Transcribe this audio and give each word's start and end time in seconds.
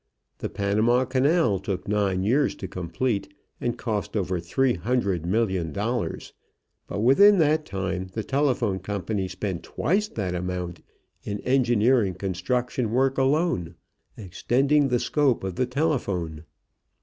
The 0.39 0.49
Panama 0.49 1.05
Canal 1.05 1.59
took 1.59 1.87
nine 1.87 2.23
years 2.23 2.55
to 2.55 2.67
complete, 2.67 3.31
and 3.59 3.77
cost 3.77 4.17
over 4.17 4.39
three 4.39 4.73
hundred 4.73 5.27
million 5.27 5.71
dollars; 5.71 6.33
but 6.87 7.01
within 7.01 7.37
that 7.37 7.67
time 7.67 8.07
the 8.13 8.23
telephone 8.23 8.79
company 8.79 9.27
spent 9.27 9.61
twice 9.61 10.07
that 10.07 10.33
amount 10.33 10.81
in 11.21 11.39
engineering 11.41 12.15
construction 12.15 12.89
work 12.91 13.19
alone, 13.19 13.75
extending 14.17 14.87
the 14.87 14.97
scope 14.97 15.43
of 15.43 15.53
the 15.53 15.67
telephone. 15.67 16.45